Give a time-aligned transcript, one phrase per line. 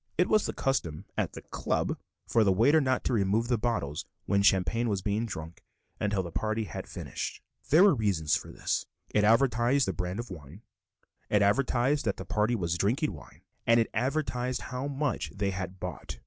[0.17, 1.95] It was the custom at the "Club"
[2.25, 5.63] for the waiter not to remove the bottles when champagne was being drunk
[5.99, 7.43] until the party had finished.
[7.69, 10.63] There were reasons for this; it advertised the brand of wine,
[11.29, 16.17] it advertised that the party was drinking wine, and advertised how much they had bought.